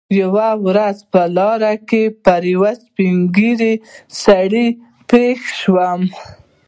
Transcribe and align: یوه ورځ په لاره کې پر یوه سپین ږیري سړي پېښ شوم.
یوه 0.21 0.47
ورځ 0.67 0.97
په 1.11 1.21
لاره 1.37 1.73
کې 1.89 2.03
پر 2.23 2.41
یوه 2.53 2.71
سپین 2.83 3.17
ږیري 3.35 3.73
سړي 4.23 4.67
پېښ 5.09 5.39
شوم. 5.59 6.01